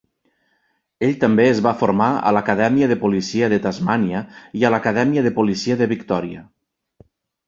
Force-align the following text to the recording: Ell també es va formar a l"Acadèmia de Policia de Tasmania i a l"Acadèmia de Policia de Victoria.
Ell 1.07 1.11
també 1.23 1.43
es 1.49 1.59
va 1.65 1.73
formar 1.81 2.07
a 2.29 2.31
l"Acadèmia 2.31 2.87
de 2.91 2.97
Policia 3.03 3.49
de 3.53 3.59
Tasmania 3.65 4.21
i 4.61 4.65
a 4.65 4.71
l"Acadèmia 4.73 5.25
de 5.29 5.33
Policia 5.37 5.77
de 5.83 5.89
Victoria. 5.93 6.43